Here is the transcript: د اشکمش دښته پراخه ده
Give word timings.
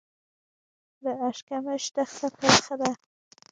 د 1.03 1.05
اشکمش 1.29 1.83
دښته 1.95 2.27
پراخه 2.37 2.75
ده 2.81 2.91